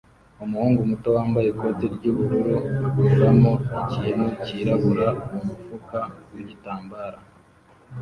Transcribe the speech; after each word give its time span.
Umuhungu 0.43 0.79
muto 0.89 1.07
wambaye 1.15 1.47
ikoti 1.49 1.85
ry'ubururu 1.95 2.55
akuramo 2.87 3.53
ikintu 3.81 4.25
cyirabura 4.43 5.07
mumufuka 5.31 5.99
wigitambara 6.33 7.17